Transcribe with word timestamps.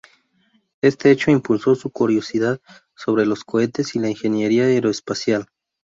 Este 0.81 1.11
hecho 1.11 1.29
impulsó 1.29 1.75
su 1.75 1.91
curiosidad 1.91 2.59
sobre 2.95 3.27
los 3.27 3.43
cohetes 3.43 3.95
y 3.95 3.99
la 3.99 4.09
ingeniería 4.09 4.63
aeroespacial. 4.63 5.45